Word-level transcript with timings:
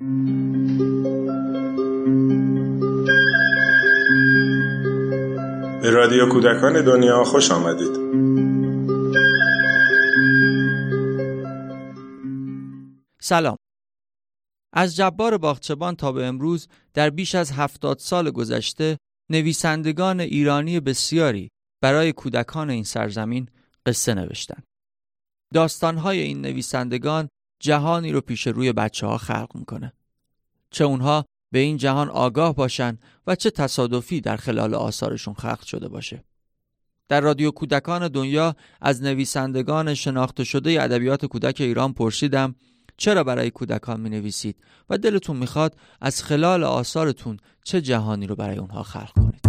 به 0.00 0.06
رادیو 5.90 6.28
کودکان 6.32 6.84
دنیا 6.84 7.24
خوش 7.24 7.50
آمدید 7.50 7.96
سلام 13.20 13.56
از 14.72 14.96
جبار 14.96 15.38
باغچبان 15.38 15.96
تا 15.96 16.12
به 16.12 16.26
امروز 16.26 16.68
در 16.94 17.10
بیش 17.10 17.34
از 17.34 17.52
هفتاد 17.52 17.98
سال 17.98 18.30
گذشته 18.30 18.98
نویسندگان 19.30 20.20
ایرانی 20.20 20.80
بسیاری 20.80 21.50
برای 21.82 22.12
کودکان 22.12 22.70
این 22.70 22.84
سرزمین 22.84 23.48
قصه 23.86 24.14
نوشتند. 24.14 24.64
داستانهای 25.54 26.18
این 26.18 26.40
نویسندگان 26.40 27.28
جهانی 27.64 28.12
رو 28.12 28.20
پیش 28.20 28.46
روی 28.46 28.72
بچه 28.72 29.06
ها 29.06 29.18
خلق 29.18 29.50
می‌کنه. 29.54 29.92
چه 30.70 30.84
اونها 30.84 31.24
به 31.52 31.58
این 31.58 31.76
جهان 31.76 32.08
آگاه 32.08 32.54
باشن 32.54 32.98
و 33.26 33.34
چه 33.34 33.50
تصادفی 33.50 34.20
در 34.20 34.36
خلال 34.36 34.74
آثارشون 34.74 35.34
خلق 35.34 35.62
شده 35.62 35.88
باشه. 35.88 36.24
در 37.08 37.20
رادیو 37.20 37.50
کودکان 37.50 38.08
دنیا 38.08 38.56
از 38.80 39.02
نویسندگان 39.02 39.94
شناخته 39.94 40.44
شده 40.44 40.82
ادبیات 40.82 41.26
کودک 41.26 41.60
ایران 41.60 41.92
پرسیدم 41.92 42.54
چرا 42.96 43.24
برای 43.24 43.50
کودکان 43.50 44.00
می 44.00 44.10
نویسید 44.10 44.56
و 44.90 44.98
دلتون 44.98 45.36
می‌خواد 45.36 45.76
از 46.00 46.22
خلال 46.22 46.64
آثارتون 46.64 47.36
چه 47.64 47.80
جهانی 47.80 48.26
رو 48.26 48.36
برای 48.36 48.58
اونها 48.58 48.82
خلق 48.82 49.12
کنید 49.12 49.43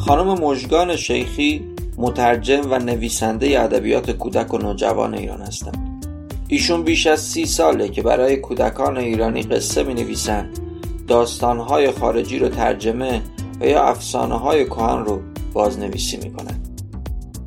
خانم 0.00 0.44
مژگان 0.44 0.96
شیخی 0.96 1.64
مترجم 1.96 2.60
و 2.70 2.78
نویسنده 2.78 3.60
ادبیات 3.60 4.10
کودک 4.10 4.54
و 4.54 4.58
نوجوان 4.58 5.14
ایران 5.14 5.40
هستند. 5.40 6.06
ایشون 6.48 6.82
بیش 6.82 7.06
از 7.06 7.20
سی 7.20 7.46
ساله 7.46 7.88
که 7.88 8.02
برای 8.02 8.36
کودکان 8.36 8.98
ایرانی 8.98 9.42
قصه 9.42 9.82
می 9.82 9.94
نویسند 9.94 10.58
داستانهای 11.08 11.90
خارجی 11.90 12.38
رو 12.38 12.48
ترجمه 12.48 13.22
و 13.60 13.66
یا 13.66 13.82
افسانه 13.82 14.38
های 14.38 14.64
کهن 14.64 15.04
رو 15.04 15.20
بازنویسی 15.52 16.16
می‌کنند 16.16 16.68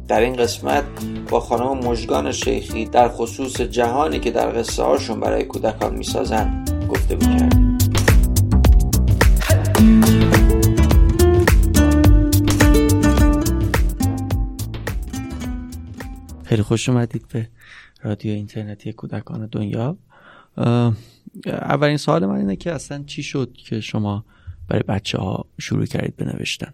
در 0.08 0.20
این 0.20 0.36
قسمت 0.36 0.84
با 1.30 1.40
خانم 1.40 1.88
مژگان 1.88 2.32
شیخی 2.32 2.86
در 2.86 3.10
خصوص 3.10 3.62
جهانی 3.62 4.20
که 4.20 4.32
در 4.32 4.60
قصه 4.60 4.84
هاشون 4.84 5.20
برای 5.20 5.44
کودکان 5.44 5.95
می‌سازن 5.95 6.66
گفته 6.90 7.16
کردیم 7.16 7.73
خیلی 16.54 16.64
خوش 16.64 16.90
اومدید 16.90 17.28
به 17.28 17.50
رادیو 18.04 18.34
اینترنتی 18.34 18.94
کودکان 18.94 19.46
دنیا. 19.46 19.98
اولین 21.45 21.98
سوال 21.98 22.26
من 22.26 22.36
اینه 22.36 22.56
که 22.56 22.72
اصلا 22.72 23.04
چی 23.04 23.23
شد 23.23 23.54
که 23.54 23.80
شما 23.80 24.26
برای 24.68 24.84
بچه 24.84 25.18
ها 25.18 25.45
شروع 25.60 25.86
کردید 25.86 26.16
بنوشتن 26.16 26.73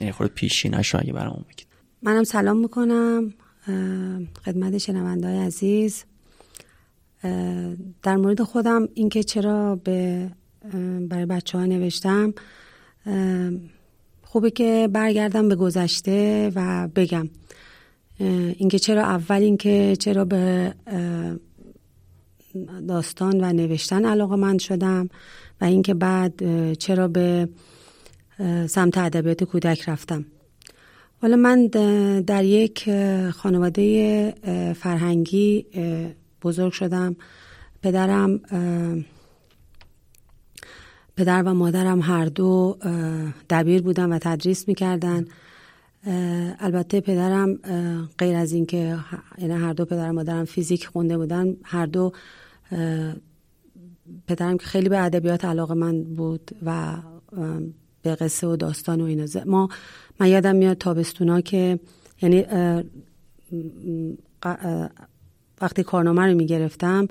یعنی 0.00 0.12
خود 0.12 0.26
پیشی 0.26 0.68
نشو 0.68 0.98
اگه 0.98 1.12
برامون 1.12 1.44
بگید. 1.48 1.66
منم 2.02 2.24
سلام 2.24 2.56
می‌کنم 2.56 3.34
خدمت 4.44 4.78
شنونده 4.78 5.26
های 5.28 5.38
عزیز 5.38 6.04
در 8.02 8.16
مورد 8.16 8.42
خودم 8.42 8.88
اینکه 8.94 9.22
چرا 9.22 9.76
به 9.76 10.30
برای 11.08 11.26
بچه 11.26 11.58
ها 11.58 11.64
نوشتم 11.64 12.34
خوبه 14.22 14.50
که 14.50 14.88
برگردم 14.92 15.48
به 15.48 15.54
گذشته 15.56 16.52
و 16.54 16.88
بگم. 16.94 17.28
اینکه 18.20 18.78
چرا 18.78 19.02
اول 19.02 19.42
اینکه 19.42 19.96
چرا 19.98 20.24
به 20.24 20.74
داستان 22.88 23.44
و 23.44 23.52
نوشتن 23.52 24.04
علاقه 24.04 24.36
من 24.36 24.58
شدم 24.58 25.08
و 25.60 25.64
اینکه 25.64 25.94
بعد 25.94 26.72
چرا 26.72 27.08
به 27.08 27.48
سمت 28.68 28.98
ادبیات 28.98 29.44
کودک 29.44 29.88
رفتم. 29.88 30.24
حالا 31.22 31.36
من 31.36 31.66
در 32.20 32.44
یک 32.44 32.90
خانواده 33.30 34.34
فرهنگی 34.76 35.66
بزرگ 36.42 36.72
شدم. 36.72 37.16
پدرم 37.82 38.40
پدر 41.16 41.42
و 41.42 41.54
مادرم 41.54 42.00
هر 42.00 42.24
دو 42.24 42.78
دبیر 43.50 43.82
بودن 43.82 44.12
و 44.12 44.18
تدریس 44.18 44.68
می‌کردن. 44.68 45.26
البته 46.60 47.00
پدرم 47.00 47.54
غیر 48.18 48.36
از 48.36 48.52
اینکه 48.52 48.98
یعنی 49.38 49.54
هر 49.54 49.72
دو 49.72 49.84
پدر 49.84 50.10
و 50.10 50.12
مادرم 50.12 50.44
فیزیک 50.44 50.86
خونده 50.86 51.18
بودن 51.18 51.56
هر 51.64 51.86
دو 51.86 52.12
پدرم 54.26 54.58
که 54.58 54.66
خیلی 54.66 54.88
به 54.88 55.04
ادبیات 55.04 55.44
علاقه 55.44 55.74
من 55.74 56.04
بود 56.04 56.50
و 56.64 56.96
به 58.02 58.14
قصه 58.14 58.46
و 58.46 58.56
داستان 58.56 59.00
و 59.00 59.04
اینا. 59.04 59.26
ما 59.46 59.68
من 60.20 60.28
یادم 60.28 60.56
میاد 60.56 60.78
تابستونا 60.78 61.40
که 61.40 61.80
یعنی 62.22 62.44
وقتی 65.60 65.82
کارنامه 65.82 66.22
رو 66.22 66.34
می‌گرفتم 66.34 67.08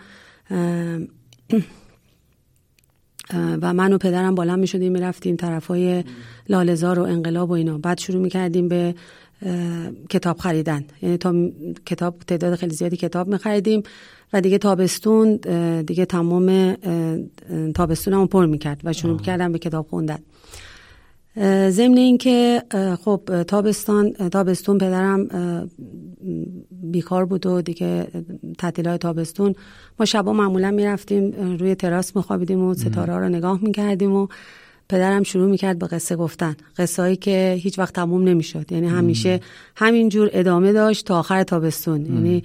و 3.34 3.74
من 3.74 3.94
و 3.94 3.98
پدرم 3.98 4.36
بالا 4.36 4.56
می 4.56 4.68
شدیم 4.68 4.92
می 4.92 5.00
رفتیم 5.00 5.36
طرف 5.36 5.68
های 5.68 6.04
لالزار 6.50 7.00
و 7.00 7.04
انقلاب 7.04 7.50
و 7.50 7.54
اینا. 7.54 7.78
بعد 7.78 8.00
شروع 8.00 8.22
می 8.22 8.30
کردیم 8.30 8.68
به 8.68 8.96
کتاب 10.10 10.38
خریدن. 10.38 10.86
یعنی 11.02 11.18
تا 11.18 11.34
کتاب 11.86 12.20
تعداد 12.28 12.56
خیلی 12.56 12.76
زیادی 12.76 12.98
کتاب 12.98 13.28
می 13.28 13.38
خریدیم 13.38 13.84
و 14.34 14.42
دیگه 14.42 14.58
تابستون 14.58 15.36
دیگه 15.82 16.06
تمام 16.06 16.76
تابستون 17.76 18.28
پر 18.28 18.46
می 18.46 18.58
کرد 18.58 18.82
و 18.84 18.94
شروع 18.94 19.20
کردم 19.20 19.52
به 19.52 19.60
کتاب 19.60 19.88
خوندن. 19.90 20.20
ضمن 21.70 21.98
اینکه 21.98 22.64
خب 23.04 23.44
تابستان 23.48 24.12
تابستون 24.12 24.78
پدرم 24.78 25.28
بیکار 26.72 27.26
بود 27.26 27.46
و 27.46 27.62
دیگه 27.62 28.08
تعطیلات 28.58 29.02
تابستون. 29.02 29.56
ما 30.00 30.06
شبا 30.06 30.34
معمولا 30.34 30.72
می‌رفتیم 30.72 31.58
روی 31.60 31.76
تراس 31.76 32.16
میخوابیدیم 32.16 32.62
و 32.62 32.74
ستاره 32.74 33.14
ها 33.14 33.20
رو 33.20 33.30
نگاه 33.30 33.60
می‌کردیم 33.62 34.14
و 34.14 34.28
پدرم 34.90 35.24
شروع 35.24 35.50
می‌کرد 35.50 35.80
به 35.80 35.88
قصه 35.88 36.16
گفتن. 36.16 36.56
قصه 36.78 37.02
هایی 37.02 37.16
که 37.16 37.58
هیچ 37.60 37.80
وقت 37.80 37.94
تموم 37.94 38.24
نمی‌شد. 38.24 38.72
یعنی 38.72 38.88
همیشه 38.88 39.40
همینجور 39.76 40.30
ادامه 40.34 40.74
داشت 40.74 41.06
تا 41.06 41.20
آخر 41.20 41.44
تابستون. 41.44 42.06
یعنی 42.06 42.44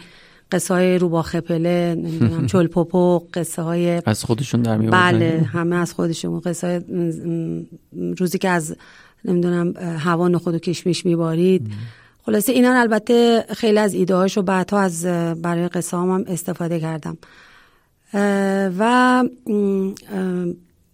قصه 0.53 0.75
های 0.75 0.99
روبا 0.99 1.23
خپله 1.23 1.95
نمی‌دونم 1.95 2.47
چل 2.53 2.67
پوپو 2.67 3.19
قصه 3.35 3.63
های 3.63 4.03
از 4.07 4.25
خودشون 4.25 4.63
در 4.63 4.79
بله 4.79 5.49
همه 5.53 5.77
از 5.77 5.93
خودشون. 5.93 6.41
قصه 6.41 6.67
های 6.67 6.81
روزی 8.19 8.39
که 8.39 8.49
از 8.49 8.77
نمی‌دونم 9.25 9.75
هوا 9.77 10.29
نخود 10.29 10.55
و 10.55 10.59
کشمیش 10.59 11.07
میبارید. 11.07 11.73
خلاصه 12.27 12.53
اینا 12.53 12.81
البته 12.81 13.45
خیلی 13.57 13.79
از 13.79 13.95
ایده 13.95 14.15
هاشو 14.15 14.43
بعدها 14.43 14.81
از 14.81 15.05
برای 15.43 15.69
قصه 15.69 15.97
هم, 15.97 16.25
استفاده 16.29 16.81
کردم. 16.81 17.19
و 18.79 19.25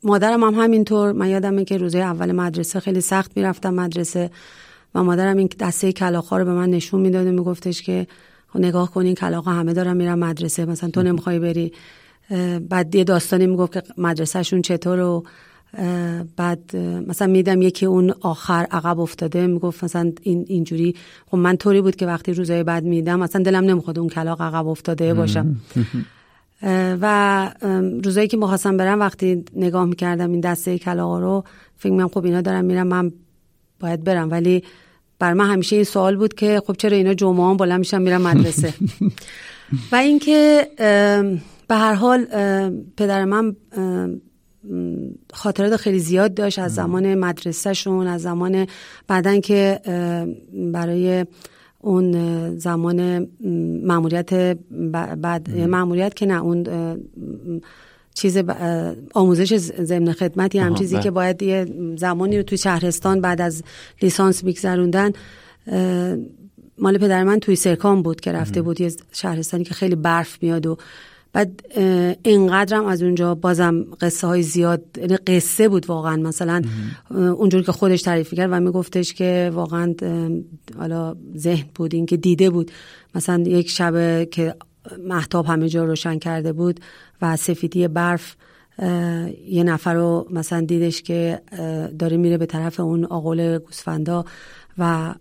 مادرم 0.02 0.44
هم 0.44 0.54
همینطور. 0.54 1.12
من 1.12 1.28
یادمه 1.28 1.64
که 1.64 1.78
روزهای 1.78 2.04
اول 2.04 2.32
مدرسه 2.32 2.80
خیلی 2.80 3.00
سخت 3.00 3.36
می‌رفتم 3.36 3.74
مدرسه 3.74 4.30
و 4.94 5.04
مادرم 5.04 5.36
این 5.36 5.48
دسته 5.60 5.92
کلاخا 5.92 6.38
رو 6.38 6.44
به 6.44 6.52
من 6.52 6.70
نشون 6.70 7.00
می‌داد 7.00 7.26
و 7.26 7.30
میگفتش 7.30 7.82
که 7.82 8.06
خب 8.48 8.58
نگاه 8.58 8.90
کنین 8.90 9.14
کلاقا 9.14 9.50
همه 9.50 9.72
دارن 9.72 9.96
میرن 9.96 10.14
مدرسه 10.14 10.64
مثلا 10.64 10.90
تو 10.90 11.02
نمی‌خوای 11.02 11.38
بری. 11.38 11.72
بعد 12.60 12.94
یه 12.94 13.04
داستانی 13.04 13.46
می‌گفت 13.46 13.72
که 13.72 13.82
مدرسهشون 13.98 14.62
چطور 14.62 15.00
و 15.00 15.24
بعد 16.36 16.76
مثلا 16.76 17.28
میدم 17.28 17.62
یکی 17.62 17.86
اون 17.86 18.14
آخر 18.20 18.66
عقب 18.70 19.00
افتاده 19.00 19.46
می‌گفت 19.46 19.84
مثلا 19.84 20.12
این 20.22 20.44
اینجوری. 20.48 20.94
خب 21.26 21.36
من 21.36 21.56
طوری 21.56 21.80
بود 21.80 21.96
که 21.96 22.06
وقتی 22.06 22.32
روزای 22.32 22.62
بعد 22.62 22.84
میدم 22.84 23.20
مثلا 23.20 23.42
دلم 23.42 23.64
نمی‌خواد 23.64 23.98
اون 23.98 24.08
کلاق 24.08 24.42
عقب 24.42 24.66
افتاده 24.66 25.14
باشم. 25.14 25.56
و 27.00 27.50
روزایی 28.04 28.28
که 28.28 28.36
می‌خواستم 28.36 28.76
برم 28.76 29.00
وقتی 29.00 29.44
نگاه 29.56 29.84
می‌کردم 29.84 30.30
این 30.30 30.40
دسته 30.40 30.78
کلاقا 30.78 31.18
رو 31.18 31.44
فکر 31.76 31.92
می‌کنم 31.92 32.08
خب 32.08 32.24
اینا 32.24 32.40
دارم 32.40 32.64
میرم 32.64 32.86
من 32.86 33.12
باید 33.80 34.04
برم. 34.04 34.30
ولی 34.30 34.64
بر 35.18 35.32
من 35.32 35.50
همیشه 35.50 35.76
این 35.76 35.84
سوال 35.84 36.16
بود 36.16 36.34
که 36.34 36.62
خب 36.66 36.76
چرا 36.78 36.96
اینا 36.96 37.14
جمعه 37.14 37.46
هم 37.46 37.56
بلند 37.56 37.78
میشن 37.78 38.02
میرن 38.02 38.16
مدرسه؟ 38.16 38.74
و 39.92 39.96
اینکه 39.96 40.68
به 41.68 41.74
هر 41.76 41.94
حال 41.94 42.24
پدر 42.96 43.24
من 43.24 43.56
خاطرات 45.32 45.76
خیلی 45.76 45.98
زیاد 45.98 46.34
داشت 46.34 46.58
از 46.58 46.74
زمان 46.74 47.14
مدرسهشون 47.14 48.06
از 48.06 48.22
زمان 48.22 48.66
بعدن 49.06 49.40
که 49.40 49.80
برای 50.72 51.26
اون 51.78 52.58
زمان 52.58 53.28
معمولیت 53.84 54.34
بعد 55.16 55.50
معمولیت 55.50 56.14
که 56.14 56.26
نه 56.26 56.42
اون 56.42 56.66
چیز 58.14 58.38
آموزش 59.14 59.56
ضمن 59.56 60.12
خدمتی 60.12 60.58
هم 60.58 60.74
چیزی 60.74 60.94
بله. 60.94 61.02
که 61.02 61.10
باید 61.10 61.42
یه 61.42 61.66
زمانی 61.96 62.36
رو 62.36 62.42
توی 62.42 62.58
شهرستان 62.58 63.20
بعد 63.20 63.40
از 63.40 63.62
لیسانس 64.02 64.44
میگذروندن 64.44 65.12
مال 66.78 66.98
پدر 66.98 67.24
من 67.24 67.40
توی 67.40 67.56
سرکان 67.56 68.02
بود 68.02 68.20
که 68.20 68.32
رفته 68.32 68.62
بود 68.62 68.80
یه 68.80 68.92
شهرستانی 69.12 69.64
که 69.64 69.74
خیلی 69.74 69.94
برف 69.94 70.42
میاد 70.42 70.66
و 70.66 70.76
بعد 71.32 71.62
اینقدرم 72.22 72.86
از 72.86 73.02
اونجا 73.02 73.34
بازم 73.34 73.86
قصه 74.00 74.26
های 74.26 74.42
زیاد 74.42 74.82
یعنی 74.96 75.16
قصه 75.16 75.68
بود 75.68 75.86
واقعا. 75.86 76.16
مثلا 76.16 76.62
اونجور 77.10 77.62
که 77.62 77.72
خودش 77.72 78.02
تعریف 78.02 78.34
کرد 78.34 78.48
و 78.52 78.60
میگفتش 78.60 79.14
که 79.14 79.50
واقعا 79.54 79.94
حالا 80.78 81.16
ذهن 81.36 81.64
بود 81.74 81.94
این 81.94 82.06
که 82.06 82.16
دیده 82.16 82.50
بود. 82.50 82.70
مثلا 83.14 83.42
یک 83.46 83.70
شب 83.70 84.24
که 84.30 84.54
محتاب 85.08 85.46
همه 85.46 85.68
جا 85.68 85.84
روشن 85.84 86.18
کرده 86.18 86.52
بود 86.52 86.80
و 87.22 87.36
سفیدی 87.36 87.88
برف 87.88 88.36
یه 89.48 89.62
نفر 89.64 89.94
رو 89.94 90.26
مثلا 90.30 90.60
دیدش 90.60 91.02
که 91.02 91.40
داره 91.98 92.16
میره 92.16 92.38
به 92.38 92.46
طرف 92.46 92.80
اون 92.80 93.04
آقل 93.04 93.58
گوسفندا 93.58 94.24
و 94.78 95.14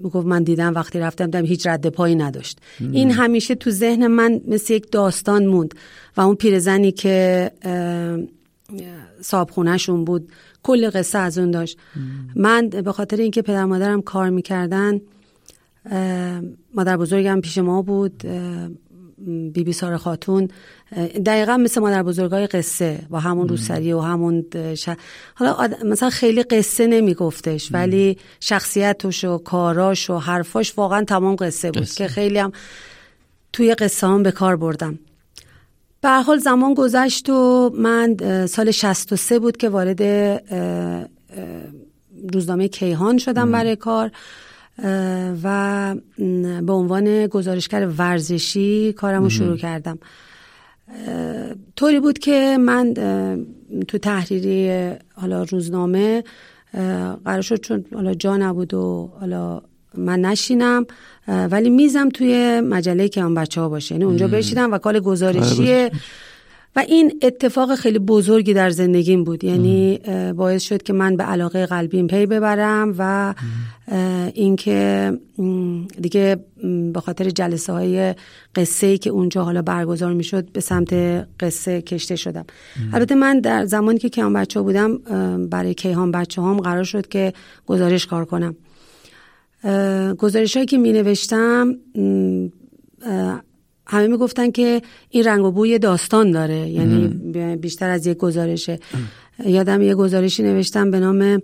می‌گفت 0.00 0.26
من 0.26 0.42
دیدم 0.42 0.74
وقتی 0.74 0.98
رفتم 0.98 1.24
دیدم 1.24 1.44
هیچ 1.44 1.66
رد 1.66 1.88
پایی 1.88 2.14
نداشت. 2.14 2.58
این 2.92 3.10
همیشه 3.10 3.54
تو 3.54 3.70
ذهن 3.70 4.06
من 4.06 4.40
مثل 4.48 4.72
یک 4.72 4.90
داستان 4.90 5.46
موند 5.46 5.74
و 6.16 6.20
اون 6.20 6.34
پیرزنی 6.34 6.92
که 6.92 7.50
صابخونهشون 9.20 10.04
بود 10.04 10.28
کل 10.62 10.90
قصه 10.90 11.18
از 11.18 11.38
اون 11.38 11.50
داشت. 11.50 11.78
من 12.36 12.68
به 12.68 12.92
خاطر 12.92 13.16
اینکه 13.16 13.42
پدر 13.42 13.64
مادرم 13.64 14.02
کار 14.02 14.30
می‌کردن 14.30 15.00
مادر 16.74 16.96
بزرگم 16.96 17.40
پیش 17.40 17.58
ما 17.58 17.82
بود 17.82 18.22
بی 19.26 19.64
بی 19.64 19.72
سار 19.72 19.96
خاتون 19.96 20.48
دقیقا 21.26 21.56
مثل 21.56 21.80
مادر 21.80 22.02
بزرگای 22.02 22.46
قصه 22.46 22.98
با 23.10 23.20
همون 23.20 23.48
روسری 23.48 23.92
و 23.92 24.00
همون 24.00 24.44
حالا 25.34 25.68
مثلا 25.84 26.10
خیلی 26.10 26.42
قصه 26.42 26.86
نمیگفتش 26.86 27.72
ولی 27.72 28.18
شخصیتش 28.40 29.24
و 29.24 29.38
کاراش 29.38 30.10
و 30.10 30.18
حرفاش 30.18 30.78
واقعا 30.78 31.04
تمام 31.04 31.36
قصه 31.36 31.70
بود 31.70 31.90
که 31.90 32.08
خیلی 32.08 32.38
هم 32.38 32.52
توی 33.52 33.74
قصه 33.74 34.06
هم 34.06 34.22
به 34.22 34.30
کار 34.30 34.56
بردم. 34.56 34.98
به 36.00 36.10
حال 36.10 36.38
زمان 36.38 36.74
گذشت 36.74 37.28
و 37.28 37.70
من 37.78 38.16
سال 38.46 38.70
63 38.70 39.38
بود 39.38 39.56
که 39.56 39.68
وارد 39.68 40.02
روزنامه 42.32 42.68
کیهان 42.68 43.18
شدم 43.18 43.52
برای 43.52 43.76
کار. 43.76 44.10
و 45.42 45.96
به 46.62 46.72
عنوان 46.72 47.26
گزارشگر 47.26 47.88
ورزشی 47.98 48.92
کارم 48.92 49.22
رو 49.22 49.30
شروع 49.30 49.56
کردم. 49.56 49.98
طوری 51.76 52.00
بود 52.00 52.18
که 52.18 52.58
من 52.60 52.94
تو 53.88 53.98
تحریری 53.98 54.90
حالا 55.14 55.42
روزنامه 55.42 56.24
قرار 57.24 57.42
شد 57.42 57.60
چون 57.60 57.84
حالا 57.94 58.14
جا 58.14 58.36
نبود 58.36 58.74
و 58.74 59.12
حالا 59.20 59.62
من 59.94 60.20
نشینم 60.20 60.86
ولی 61.28 61.70
میزم 61.70 62.08
توی 62.08 62.60
مجله 62.60 63.08
که 63.08 63.22
هم 63.22 63.34
بچه 63.34 63.60
ها 63.60 63.68
باشه. 63.68 63.94
یعنی 63.94 64.04
اونجا 64.04 64.28
بشیدم 64.28 64.72
و 64.72 64.78
کال 64.78 65.00
گزارشی. 65.00 65.90
و 66.76 66.80
این 66.88 67.18
اتفاق 67.22 67.74
خیلی 67.74 67.98
بزرگی 67.98 68.54
در 68.54 68.70
زندگیم 68.70 69.24
بود. 69.24 69.44
یعنی 69.44 70.00
باعث 70.36 70.62
شد 70.62 70.82
که 70.82 70.92
من 70.92 71.16
به 71.16 71.24
علاقه 71.24 71.66
قلبیم 71.66 72.06
پی 72.06 72.26
ببرم 72.26 72.94
و 72.98 73.34
اینکه 74.34 75.12
دیگه 76.00 76.36
به 76.92 77.00
خاطر 77.00 77.30
جلسه 77.30 77.72
های 77.72 78.14
قصه 78.54 78.86
ای 78.86 78.98
که 78.98 79.10
اونجا 79.10 79.44
حالا 79.44 79.62
برگزار 79.62 80.12
می‌شد 80.12 80.52
به 80.52 80.60
سمت 80.60 80.92
قصه 81.40 81.82
کشته 81.82 82.16
شدم. 82.16 82.44
البته 82.92 83.14
من 83.14 83.40
در 83.40 83.64
زمانی 83.64 83.98
که 83.98 84.08
کیهان 84.08 84.32
بچه 84.32 84.60
بودم 84.60 84.98
برای 85.46 85.74
کیهان 85.74 86.10
بچه 86.10 86.42
هم 86.42 86.56
قرار 86.56 86.84
شد 86.84 87.08
که 87.08 87.32
گزارش 87.66 88.06
کار 88.06 88.24
کنم. 88.24 88.56
گزارش 90.18 90.54
هایی 90.54 90.66
که 90.66 90.78
می 90.78 90.92
نوشتم 90.92 91.76
همه 93.86 94.06
می‌گفتن 94.06 94.50
که 94.50 94.82
این 95.10 95.24
رنگ 95.24 95.44
و 95.44 95.50
بوی 95.50 95.78
داستان 95.78 96.30
داره 96.30 96.68
یعنی 96.68 97.08
بیشتر 97.56 97.90
از 97.90 98.06
یک 98.06 98.16
گزارشه. 98.18 98.78
یادم 99.46 99.82
یه 99.82 99.94
گزارشی 99.94 100.42
نوشتم 100.42 100.90
به 100.90 101.00
نام 101.00 101.42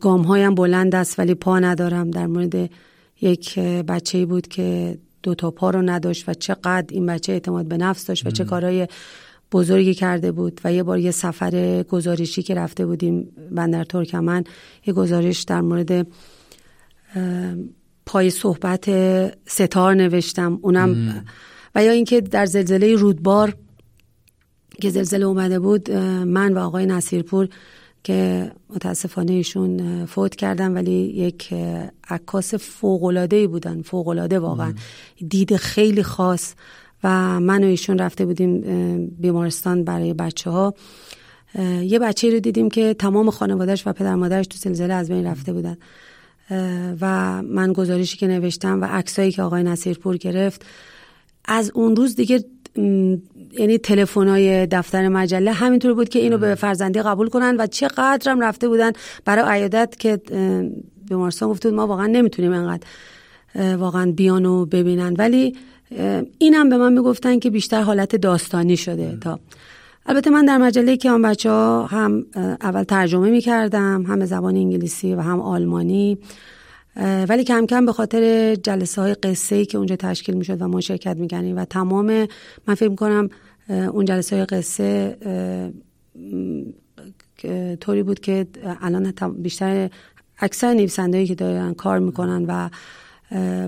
گام 0.00 0.22
هایم 0.22 0.54
بلند 0.54 0.94
است 0.94 1.18
ولی 1.18 1.34
پا 1.34 1.58
ندارم. 1.58 2.10
در 2.10 2.26
مورد 2.26 2.70
یک 3.20 3.58
بچه 3.58 4.26
بود 4.26 4.48
که 4.48 4.98
دو 5.22 5.34
تا 5.34 5.50
پا 5.50 5.70
رو 5.70 5.82
نداشت 5.82 6.28
و 6.28 6.34
چقدر 6.34 6.86
این 6.90 7.06
بچه 7.06 7.32
اعتماد 7.32 7.66
به 7.66 7.76
نفس 7.76 8.06
داشت 8.06 8.26
و 8.26 8.30
چه 8.30 8.44
کارهای 8.44 8.88
بزرگی 9.52 9.94
کرده 9.94 10.32
بود. 10.32 10.60
و 10.64 10.72
یه 10.72 10.82
بار 10.82 10.98
یه 10.98 11.10
سفر 11.10 11.82
گزارشی 11.82 12.42
که 12.42 12.54
رفته 12.54 12.86
بودیم 12.86 13.28
بندر 13.50 13.84
ترکمن 13.84 14.44
یه 14.86 14.94
گزارش 14.94 15.42
در 15.42 15.60
مورد 15.60 16.06
پای 18.06 18.30
صحبت 18.30 18.90
ستار 19.46 19.94
نوشتم. 19.94 20.58
اونم 20.62 21.24
و 21.74 21.84
یا 21.84 21.92
اینکه 21.92 22.20
در 22.20 22.46
زلزله 22.46 22.94
رودبار 22.94 23.54
که 24.80 24.90
زلزله 24.90 25.26
اومده 25.26 25.58
بود 25.58 25.90
من 25.90 26.54
و 26.54 26.58
آقای 26.58 26.86
نصیرپور 26.86 27.48
که 28.04 28.52
متاسفانه 28.70 29.32
ایشون 29.32 30.06
فوت 30.06 30.36
کردن 30.36 30.72
ولی 30.72 30.92
یک 30.92 31.54
عکاس 32.08 32.54
فوقلاده 32.54 33.36
ای 33.36 33.46
بودن. 33.46 33.82
فوقلاده 33.82 34.38
واقعا. 34.38 34.74
دید 35.28 35.56
خیلی 35.56 36.02
خاص. 36.02 36.54
و 37.04 37.40
من 37.40 37.64
و 37.64 37.66
ایشون 37.66 37.98
رفته 37.98 38.26
بودیم 38.26 38.60
بیمارستان 39.06 39.84
برای 39.84 40.14
بچه 40.14 40.50
ها 40.50 40.74
یه 41.82 41.98
بچه 41.98 42.30
رو 42.30 42.40
دیدیم 42.40 42.70
که 42.70 42.94
تمام 42.94 43.30
خانوادهش 43.30 43.86
و 43.86 43.92
پدر 43.92 44.14
مادرش 44.14 44.46
تو 44.46 44.58
زلزله 44.58 44.94
از 44.94 45.08
بین 45.08 45.26
رفته 45.26 45.52
بودن. 45.52 45.76
و 47.00 47.42
من 47.42 47.72
گزارشی 47.72 48.16
که 48.16 48.26
نوشتم 48.26 48.80
و 48.80 48.84
عکسایی 48.84 49.32
که 49.32 49.42
آقای 49.42 49.62
نصیرپور 49.62 50.16
گرفت 50.16 50.66
از 51.44 51.70
اون 51.74 51.96
روز 51.96 52.16
دیگه 52.16 52.44
یعنی 53.58 53.78
تلفن‌های 53.78 54.66
دفتر 54.66 55.08
مجله 55.08 55.52
همینطور 55.52 55.94
بود 55.94 56.08
که 56.08 56.18
اینو 56.18 56.38
به 56.38 56.54
فرزندی 56.54 57.02
قبول 57.02 57.28
کنن 57.28 57.56
و 57.58 57.66
چقدرم 57.66 58.40
رفته 58.40 58.68
بودن 58.68 58.92
برای 59.24 59.44
عیادت 59.48 59.96
که 59.98 60.20
بیمارستان 61.08 61.48
گفته 61.48 61.68
بود 61.68 61.76
ما 61.78 61.86
واقعا 61.86 62.06
نمی‌تونیم 62.06 62.52
انقدر 62.52 62.86
واقعا 63.76 64.12
بیانو 64.12 64.66
ببینن. 64.66 65.14
ولی 65.18 65.56
اینم 66.38 66.68
به 66.68 66.76
من 66.76 66.92
می‌گفتن 66.92 67.38
که 67.38 67.50
بیشتر 67.50 67.82
حالت 67.82 68.16
داستانی 68.16 68.76
شده 68.76 69.18
تا. 69.20 69.40
البته 70.06 70.30
من 70.30 70.44
در 70.44 70.58
مجله 70.58 70.96
که 70.96 71.10
آن 71.10 71.22
بچه 71.22 71.50
ها 71.50 71.86
هم 71.86 72.26
اول 72.60 72.82
ترجمه 72.82 73.30
می 73.30 73.40
کردم 73.40 74.02
هم 74.02 74.24
زبان 74.24 74.56
انگلیسی 74.56 75.14
و 75.14 75.20
هم 75.20 75.40
آلمانی 75.40 76.18
ولی 77.28 77.44
کم 77.44 77.66
کم 77.66 77.86
به 77.86 77.92
خاطر 77.92 78.54
جلسه 78.54 79.02
های 79.02 79.14
قصه 79.14 79.56
ای 79.56 79.64
که 79.64 79.78
اونجا 79.78 79.96
تشکیل 79.96 80.34
می 80.34 80.44
شد 80.44 80.62
و 80.62 80.68
ما 80.68 80.80
شرکت 80.80 81.16
می 81.16 81.28
کردیم 81.28 81.56
و 81.56 81.64
تمام 81.64 82.28
من 82.66 82.74
فکر 82.74 82.94
کنم 82.94 83.28
اون 83.68 84.04
جلسه 84.04 84.36
های 84.36 84.44
قصه 84.44 85.16
طوری 87.80 88.02
بود 88.02 88.20
که 88.20 88.46
الان 88.80 89.14
بیشتر 89.38 89.90
اکثر 90.38 90.74
نویسندهایی 90.74 91.26
که 91.26 91.34
دارن 91.34 91.74
کار 91.74 91.98
می‌کنن 91.98 92.44
و 92.48 92.68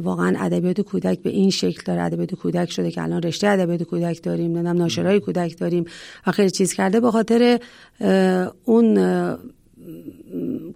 واقعا 0.03 0.37
ادبیات 0.39 0.81
کودک 0.81 1.23
به 1.23 1.31
این 1.31 1.51
شکل 1.51 1.83
داره. 1.85 2.03
ادبیات 2.03 2.35
کودک 2.35 2.71
شده 2.71 2.91
که 2.91 3.03
الان 3.03 3.23
رشته 3.23 3.49
ادبیات 3.49 3.83
کودک 3.83 4.23
داریم 4.23 4.45
نمی‌دونم 4.45 4.77
ناشرای 4.77 5.21
کودک 5.21 5.59
داریم. 5.59 5.85
و 6.27 6.33
خیلی 6.33 6.51
چیز 6.51 6.73
کرده 6.73 7.01
به 7.01 7.11
خاطر 7.11 7.59
اون 8.65 8.99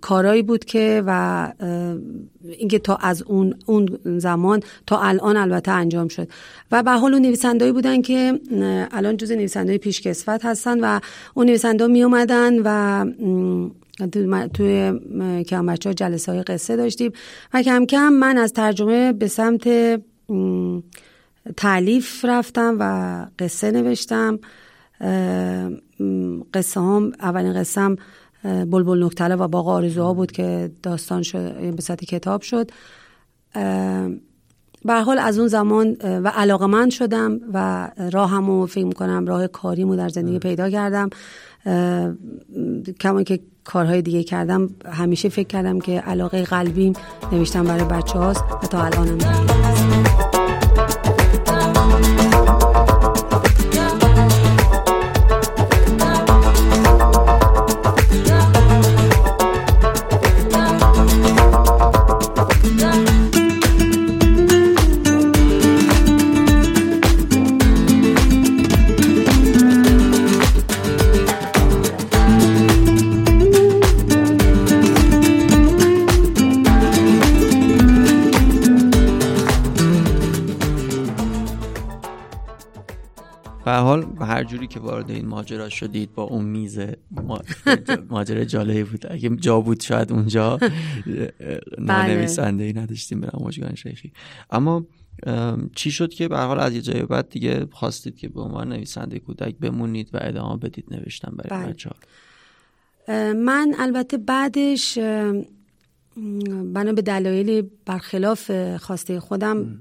کارایی 0.01 0.43
بود 0.43 0.65
که 0.65 1.03
و 1.07 1.53
اینکه 2.43 2.79
تا 2.79 2.97
از 2.97 3.23
اون 3.23 3.55
اون 3.67 3.99
زمان 4.05 4.63
تا 4.87 5.01
الان 5.01 5.37
البته 5.37 5.71
انجام 5.71 6.09
شد. 6.09 6.29
و 6.73 6.83
به 6.83 6.91
حال 6.91 7.15
اون 7.15 7.23
نویسندهایی 7.23 7.73
بودن 7.73 8.03
که 8.03 8.41
الان 8.91 9.17
جز 9.17 9.33
نویسندهای 9.33 9.79
پیشکسوت 9.79 10.45
هستن 10.45 10.81
و 10.81 11.01
اون 11.35 11.47
نویسنده 11.47 11.87
می 11.87 12.03
اومدن 12.03 12.59
و 12.65 13.05
توی 14.55 14.93
کم 15.45 15.67
بچه 15.67 15.89
ها 15.89 15.95
جلسه 15.95 16.33
های 16.33 16.43
قصه 16.43 16.77
داشتیم 16.77 17.13
و 17.55 17.63
کم 17.63 17.87
کم 17.87 18.09
من 18.09 18.39
از 18.39 18.53
ترجمه 18.53 19.13
به 19.13 19.27
سمت 19.27 19.69
تعلیف 21.57 22.25
رفتم 22.25 22.77
و 22.81 23.27
قصه 23.39 23.71
نوشتم. 23.71 24.39
قصه 26.55 26.81
هم 26.81 27.13
اولین 27.21 27.55
قصه 27.55 27.81
هم 27.81 27.97
بلبل 28.45 29.05
نکتله 29.05 29.37
و 29.37 29.49
باغ 29.49 29.69
آرزوها 29.69 30.15
بود 30.15 30.33
که 30.33 30.71
داستان 30.83 31.23
شد 31.23 31.75
به 31.75 31.83
صورت 31.83 32.05
کتاب 32.05 32.43
شد. 32.43 32.71
به 34.85 34.95
حال 35.07 35.19
از 35.19 35.39
اون 35.39 35.49
زمان 35.49 35.97
و 36.01 36.29
علاقه 36.29 36.67
من 36.67 36.91
شدم 36.91 37.41
و 37.55 37.89
راهمو 38.13 38.67
فکر 38.67 38.91
کنم 38.91 39.27
راه 39.27 39.47
کاریمو 39.47 39.97
در 39.97 40.09
زندگی 40.09 40.39
پیدا 40.39 40.71
کردم. 40.71 41.11
کمان 43.01 43.25
که 43.25 43.41
کارهای 43.65 44.03
دیگه 44.03 44.23
کردم 44.23 44.71
همیشه 44.93 45.29
فکر 45.29 45.47
کردم 45.47 45.79
که 45.79 46.01
علاقه 46.01 46.43
قلبیم 46.43 46.93
نوشتم 47.33 47.65
برای 47.65 47.85
بچه 47.85 48.19
هاست 48.19 48.45
و 48.63 48.67
تا 48.67 48.83
الانم 48.83 49.19
وارد 84.89 85.11
این 85.11 85.27
ماجرا 85.27 85.69
شدید 85.69 86.15
با 86.15 86.23
اون 86.23 86.45
میز 86.45 86.79
ماجرا 88.11 88.45
جالبی 88.45 88.83
بود. 88.83 89.05
اگه 89.11 89.37
جا 89.37 89.61
بود 89.61 89.81
شاید 89.81 90.13
اونجا 90.13 90.57
بله. 90.57 91.33
نانویسنده 91.79 92.65
ای 92.65 92.73
نداشتیم 92.73 93.21
برم 93.21 93.43
مجگان 93.45 93.75
شیخی. 93.75 94.13
اما 94.51 94.87
چی 95.75 95.91
شد 95.91 96.15
که 96.15 96.29
به 96.29 96.39
حال 96.39 96.61
از 96.61 96.75
یه 96.75 96.81
جای 96.81 97.03
بعد 97.03 97.29
دیگه 97.29 97.67
خواستید 97.71 98.17
که 98.17 98.29
به 98.29 98.41
عنوان 98.41 98.73
نویسنده 98.73 99.19
کودک 99.19 99.57
بمونید 99.59 100.11
و 100.13 100.19
ادامه 100.21 100.57
بدید 100.57 100.85
نوشتن 100.91 101.33
برای 101.37 101.63
بله. 101.63 101.73
بچه 101.73 101.91
من 103.35 103.75
البته 103.79 104.17
بعدش 104.19 104.99
بنا 106.75 106.93
به 106.93 107.03
دلایلی 107.03 107.71
برخلاف 107.87 108.77
خواسته 108.77 109.21
خودم 109.21 109.79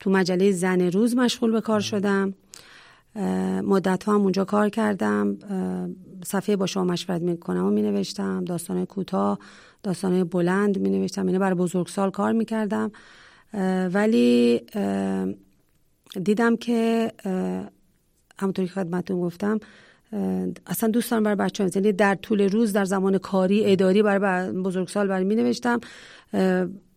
تو 0.00 0.10
مجله 0.10 0.52
زن 0.52 0.80
روز 0.80 1.16
مشغول 1.16 1.52
به 1.52 1.60
کار 1.60 1.80
شدم. 1.80 2.34
مدت 3.62 4.08
هم 4.08 4.20
اونجا 4.20 4.44
کار 4.44 4.68
کردم 4.68 5.36
صفحه 6.24 6.56
با 6.56 6.66
شما 6.66 6.84
مشورت 6.84 7.22
می‌کنم 7.22 7.64
و 7.64 7.70
می 7.70 7.82
نوشتم 7.82 8.44
داستان 8.44 8.84
کوتاه 8.84 9.38
داستان 9.82 10.24
بلند 10.24 10.78
می 10.78 10.90
نوشتم 10.90 11.26
اینه 11.26 11.38
برای 11.38 11.54
بزرگسال 11.54 12.10
کار 12.10 12.32
می‌کردم. 12.32 12.92
ولی 13.92 14.60
دیدم 16.24 16.56
که 16.56 17.12
همونطوری 18.38 18.68
که 18.68 18.74
خدمتتون 18.74 19.20
گفتم 19.20 19.60
اصلا 20.66 20.88
دوست 20.88 21.10
دارم 21.10 21.22
برای 21.22 21.36
بچه 21.36 21.70
یعنی 21.74 21.92
در 21.92 22.14
طول 22.14 22.48
روز 22.48 22.72
در 22.72 22.84
زمان 22.84 23.18
کاری 23.18 23.72
اداری 23.72 24.02
برای 24.02 24.52
بزرگسال 24.52 25.08
برای 25.08 25.24
می 25.24 25.34
نوشتم 25.34 25.80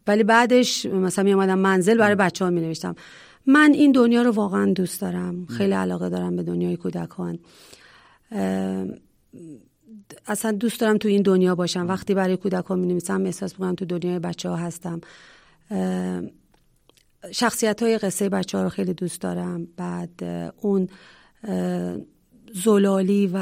ولی 0.07 0.24
بعدش 0.24 0.86
مثلا 0.86 1.24
می 1.24 1.34
آمدم 1.34 1.60
منزل 1.60 1.98
برای 1.98 2.15
بچه 2.15 2.45
ها 2.45 2.51
می 2.51 2.62
نوشتم 2.62 2.95
من 3.47 3.71
این 3.73 3.91
دنیا 3.91 4.21
رو 4.21 4.31
واقعا 4.31 4.73
دوست 4.73 5.01
دارم. 5.01 5.45
خیلی 5.45 5.73
علاقه 5.73 6.09
دارم 6.09 6.35
به 6.35 6.43
دنیای 6.43 6.77
کودکان. 6.77 7.39
اصلا 10.27 10.51
دوست 10.51 10.79
دارم 10.79 10.97
تو 10.97 11.07
این 11.07 11.21
دنیا 11.21 11.55
باشم. 11.55 11.87
وقتی 11.87 12.13
برای 12.13 12.37
کودکان 12.37 12.79
می 12.79 12.87
نویسم 12.87 13.25
احساس 13.25 13.53
می‌کنم 13.53 13.75
تو 13.75 13.85
دنیای 13.85 14.19
بچه 14.19 14.49
ها 14.49 14.55
هستم. 14.55 15.01
شخصیت 17.31 17.83
های 17.83 17.97
قصه 17.97 18.29
بچه 18.29 18.57
ها 18.57 18.63
رو 18.63 18.69
خیلی 18.69 18.93
دوست 18.93 19.21
دارم. 19.21 19.67
بعد 19.77 20.23
اون 20.61 20.89
زلالی 22.53 23.27
و 23.33 23.39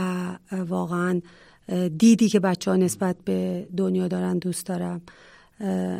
واقعا 0.51 1.21
دیدی 1.97 2.29
که 2.29 2.39
بچه 2.39 2.71
ها 2.71 2.77
نسبت 2.77 3.15
به 3.25 3.67
دنیا 3.77 4.07
دارن 4.07 4.37
دوست 4.37 4.65
دارم. 4.65 5.01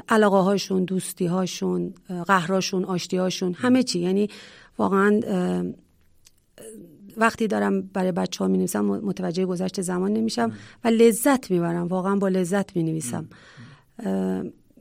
علاقه 0.10 0.38
هاشون 0.38 0.84
دوستی 0.84 1.26
هاشون 1.26 1.94
قهراشون 2.28 2.86
آشتی 2.86 3.18
هاشون 3.18 3.54
همه 3.54 3.84
چی. 3.84 4.00
یعنی 4.00 4.28
واقعا 4.78 5.22
وقتی 7.18 7.48
دارم 7.48 7.82
برای 7.82 8.12
بچه 8.12 8.44
ها 8.44 8.48
می 8.48 8.58
نویسم 8.58 8.86
متوجه 8.86 9.46
گذشت 9.46 9.82
زمان 9.82 10.14
نمیشم 10.14 10.52
و 10.84 10.88
لذت 10.88 11.52
می‌برم. 11.52 11.88
واقعا 11.88 12.16
با 12.16 12.28
لذت 12.28 12.76
می 12.76 12.84
نویسم 12.84 13.30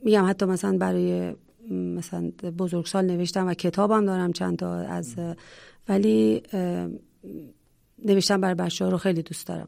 میگم 0.03 0.29
حتی 0.29 0.45
مثلا 0.45 0.77
برای 0.77 1.35
مثلا 1.71 2.31
بزرگسال 2.57 3.05
نوشتم 3.05 3.47
و 3.47 3.53
کتابم 3.53 4.05
دارم 4.05 4.31
چند 4.31 4.57
تا 4.57 4.75
از 4.75 5.15
ولی 5.89 6.43
نوشتم 8.05 8.41
برای 8.41 8.55
بچه 8.55 8.85
ها 8.85 8.91
رو 8.91 8.97
خیلی 8.97 9.21
دوست 9.21 9.47
دارم. 9.47 9.67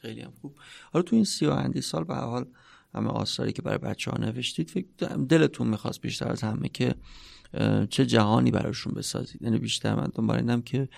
خیلی 0.00 0.20
هم 0.20 0.32
خوب. 0.40 0.52
حالا 0.92 1.02
تو 1.02 1.16
این 1.16 1.24
سی 1.24 1.46
و 1.46 1.50
اندی 1.50 1.80
سال 1.80 2.04
به 2.04 2.14
حال 2.14 2.46
همه 2.94 3.08
آثاری 3.08 3.52
که 3.52 3.62
برای 3.62 3.78
بچه 3.78 4.10
ها 4.10 4.18
نوشتید 4.18 4.70
فکر 4.70 4.86
دلتون 5.28 5.66
می‌خواست 5.66 6.00
بیشتر 6.00 6.28
از 6.28 6.42
همه 6.42 6.68
که 6.68 6.94
چه 7.90 8.06
جهانی 8.06 8.50
براشون 8.50 8.92
بسازید. 8.92 9.42
یعنی 9.42 9.58
بیشتر 9.58 9.94
من 9.94 10.08
دنبال 10.14 10.60
که 10.60 10.88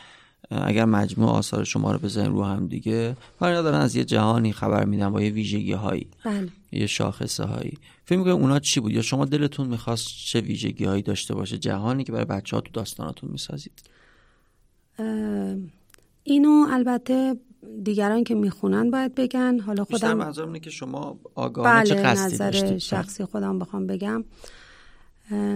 اگر 0.51 0.85
مجموع 0.85 1.31
آثار 1.31 1.65
شما 1.65 1.93
رو 1.93 1.99
بزنین 1.99 2.33
رو 2.33 2.45
هم 2.45 2.69
دیگه 2.69 3.17
برای 3.41 3.63
دارن 3.63 3.79
از 3.79 3.97
یه 3.97 4.05
جهانی 4.05 4.53
خبر 4.53 4.85
میدن 4.85 5.11
با 5.11 5.23
یه 5.23 5.31
ویژگی 5.31 5.73
هایی 5.73 6.07
بله. 6.25 6.49
یه 6.73 6.87
شاخصه 6.87 7.45
هایی 7.45 7.79
فکر 8.05 8.19
می‌کنم 8.19 8.33
اونا 8.33 8.59
چی 8.59 8.81
بود؟ 8.81 8.93
یا 8.93 9.03
شما 9.03 9.25
دلتون 9.25 9.69
می‌خواست 9.69 10.09
چه 10.09 10.41
ویژگی 10.41 10.85
هایی 10.85 11.03
داشته 11.03 11.35
باشه؟ 11.35 11.59
جهانی 11.59 12.05
که 12.05 12.13
برای 12.13 12.25
بچه 12.25 12.57
ها 12.57 12.61
تو 12.61 12.71
داستاناتون 12.73 13.31
می‌سازید. 13.31 13.83
اینو 16.23 16.67
البته 16.71 17.37
دیگران 17.83 18.25
که 18.25 18.35
می‌خونن 18.35 18.91
باید 18.91 19.15
بگن. 19.15 19.59
حالا 19.59 19.85
خودم 19.85 20.27
بیشتر 20.27 20.43
اینه 20.43 20.61
که 20.61 20.71
شما 20.71 21.19
آگاهانه 21.35 21.75
بله 21.75 21.89
چه 21.89 21.95
قصدی 21.95 22.35
نظر 22.35 22.51
داشتید؟ 22.51 22.79
شخصی 22.79 23.25
خودم 23.25 23.59
بخوام 23.59 23.87
بگم. 23.87 24.25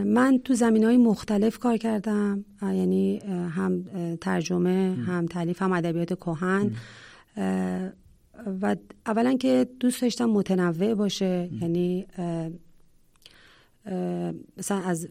من 0.04 0.40
تو 0.44 0.54
زمین 0.54 0.84
های 0.84 0.96
مختلف 0.96 1.58
کار 1.58 1.76
کردم. 1.76 2.44
یعنی 2.62 3.18
هم 3.50 3.84
ترجمه 4.20 4.96
هم. 5.06 5.26
تعلیف 5.26 5.62
هم 5.62 5.72
ادبیات 5.72 6.14
کهن. 6.14 6.72
و 8.62 8.76
اولا 9.06 9.36
که 9.36 9.68
دوست 9.80 10.02
داشتم 10.02 10.24
متنوع 10.24 10.94
باشه. 10.94 11.50
یعنی 11.60 12.06
مثلا 14.56 14.78
از 14.78 15.08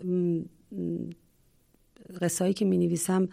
قصه 2.22 2.54
که 2.54 2.66
می 2.66 2.78
نویسم 2.78 3.28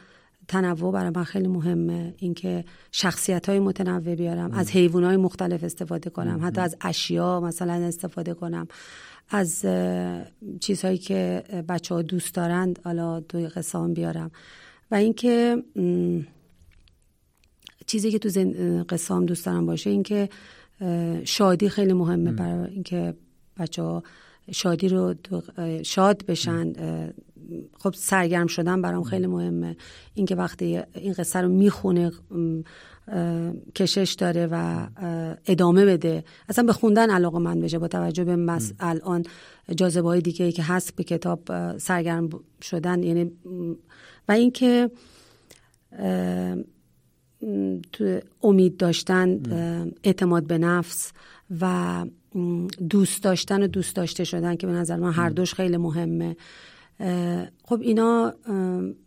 تنوع 0.53 0.93
برای 0.93 1.11
من 1.17 1.25
خیلی 1.25 1.49
مهمه. 1.49 2.15
اینکه 2.19 2.65
شخصیت 2.93 3.49
های 3.49 3.59
متنوع 3.59 4.15
بیارم 4.15 4.53
از 4.53 4.71
حیوان 4.71 5.05
های 5.05 5.17
مختلف 5.17 5.65
استفاده 5.65 6.11
کنم 6.11 6.41
حتی 6.43 6.61
از 6.61 6.77
اشیا 6.81 7.41
مثلا 7.41 7.73
استفاده 7.73 8.35
کنم. 8.35 8.69
از 9.31 9.67
چیزهایی 10.61 10.99
که 10.99 11.45
بچه 11.69 11.95
ها 11.95 12.03
دوست 12.03 12.35
دارند 12.35 12.81
حالا 12.85 13.21
توی 13.21 13.49
قصه 13.49 13.89
بیارم. 13.89 14.31
و 14.91 14.95
اینکه 14.95 15.63
چیزی 17.87 18.11
که 18.11 18.19
تو 18.19 19.15
هم 19.15 19.27
دوست 19.27 19.47
دارم 19.47 19.67
باشه 19.67 19.91
اینکه 19.91 20.29
شادی 21.25 21.69
خیلی 21.69 21.93
مهمه 21.93 22.33
برای 22.33 22.71
اینکه 22.71 23.15
بچه 23.59 23.83
ها 23.83 24.03
شادی 24.51 24.89
رو 24.89 25.15
شاد 25.83 26.27
بشن 26.27 26.73
خب 27.79 27.95
سرگرم 27.95 28.47
شدن 28.47 28.83
برام 28.83 29.03
خیلی 29.03 29.27
مهمه. 29.27 29.77
اینکه 30.15 30.35
وقتی 30.35 30.81
این 30.95 31.13
قصه 31.13 31.41
رو 31.41 31.49
می‌خونه 31.49 32.13
کشش 33.75 34.17
داره 34.19 34.49
و 34.51 34.87
ادامه 35.47 35.85
بده. 35.85 36.25
اصلا 36.49 36.65
به 36.65 36.73
خوندن 36.73 37.11
علاقه 37.11 37.39
من 37.39 37.61
بشه. 37.61 37.79
با 37.79 37.89
توجه 37.89 38.25
به 38.25 38.37
مس 38.37 38.73
الان 38.81 39.25
جاذبه 39.77 40.09
های 40.09 40.21
دیگه 40.21 40.45
ای 40.45 40.53
که 40.53 40.63
هست 40.63 40.97
به 40.97 41.05
کتاب 41.05 41.79
سرگرم 41.79 42.29
شدن 42.63 43.03
یعنی 43.03 43.33
و 44.29 44.33
اینکه 44.33 44.91
تو 47.93 48.21
امید 48.43 48.77
داشتن 48.77 49.41
اعتماد 50.05 50.47
به 50.47 50.59
نفس 50.59 51.13
و 51.61 52.07
دوست 52.91 53.23
داشتن 53.23 53.63
و 53.63 53.67
دوست 53.67 53.97
داشته 53.97 54.25
شدن 54.25 54.57
که 54.57 54.67
به 54.67 54.73
نظر 54.73 54.97
من 54.97 55.13
هر 55.13 55.29
دوش 55.29 55.55
خیلی 55.55 55.77
مهمه. 55.77 56.37
خب 57.65 57.81
اینا 57.81 58.35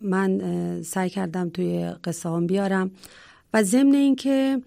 من 0.02 0.42
سعی 0.82 1.10
کردم 1.10 1.50
توی 1.50 1.94
قصه 2.04 2.30
هم 2.30 2.48
بیارم. 2.48 2.92
و 3.54 3.64
ضمن 3.64 3.96
اینکه 3.96 4.62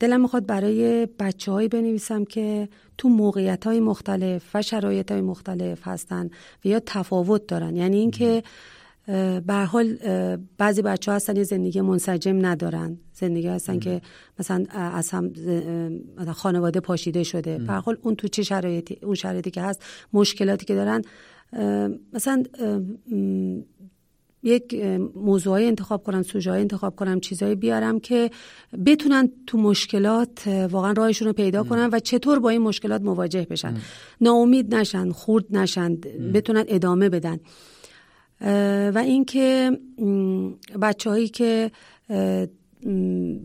دلم 0.00 0.20
می‌خواد 0.20 0.46
برای 0.46 1.06
بچه 1.18 1.52
هایی 1.52 1.68
بنویسم 1.68 2.24
که 2.24 2.68
تو 2.98 3.08
موقعیت 3.08 3.66
های 3.66 3.80
مختلف 3.80 4.50
و 4.54 4.62
شرایط 4.62 5.12
های 5.12 5.20
مختلف 5.20 5.88
هستن 5.88 6.30
و 6.64 6.68
یا 6.68 6.80
تفاوت 6.86 7.46
دارن. 7.46 7.76
یعنی 7.76 7.96
اینکه 7.96 8.42
به 9.46 9.54
حال 9.68 9.96
بعضی 10.58 10.82
بچه 10.82 11.10
ها 11.10 11.16
هستن 11.16 11.36
یه 11.36 11.44
زندگی 11.44 11.80
منسجم 11.80 12.46
ندارن. 12.46 12.98
زندگی 13.12 13.48
هستن 13.48 13.78
که 13.78 14.00
مثلا 14.38 14.64
از 14.72 15.10
هم 15.10 15.32
خانواده 16.32 16.80
پاشیده 16.80 17.22
شده. 17.22 17.58
به 17.58 17.72
حال 17.72 17.96
اون 18.02 18.14
تو 18.14 18.28
چه 18.28 18.42
شرایطی؟ 18.42 18.98
اون 19.02 19.14
شرایطی 19.14 19.50
که 19.50 19.62
هست 19.62 19.82
مشکلاتی 20.12 20.66
که 20.66 20.74
دارن 20.74 21.02
مثلا 22.12 22.42
یک 24.42 24.74
موضوعی 25.14 25.66
انتخاب 25.66 26.02
کنم 26.02 26.22
سوژه 26.22 26.50
انتخاب 26.50 26.96
کنم 26.96 27.20
چیزایی 27.20 27.54
بیارم 27.54 28.00
که 28.00 28.30
بتونن 28.86 29.30
تو 29.46 29.58
مشکلات 29.58 30.48
واقعا 30.70 30.92
راهشون 30.92 31.28
رو 31.28 31.32
پیدا 31.34 31.62
کنن 31.62 31.90
و 31.92 31.98
چطور 31.98 32.38
با 32.38 32.50
این 32.50 32.62
مشکلات 32.62 33.02
مواجه 33.02 33.46
بشن. 33.50 33.76
ناامید 34.20 34.74
نشن 34.74 35.10
خورد 35.10 35.44
نشن 35.50 35.96
بتونن 36.34 36.64
ادامه 36.68 37.08
بدن. 37.08 37.40
و 38.94 39.02
اینکه 39.04 39.78
بچههایی 40.82 41.28
که 41.28 41.70